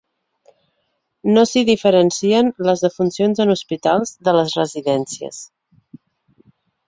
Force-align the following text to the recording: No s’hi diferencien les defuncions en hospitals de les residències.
No 1.33 1.41
s’hi 1.49 1.61
diferencien 1.67 2.49
les 2.69 2.81
defuncions 2.87 3.43
en 3.45 3.53
hospitals 3.55 4.15
de 4.29 4.35
les 4.39 4.57
residències. 4.61 5.43